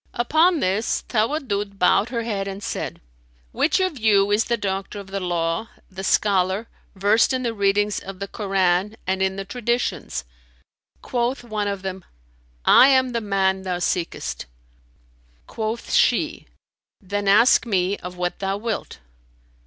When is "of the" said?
4.99-5.19, 7.99-8.27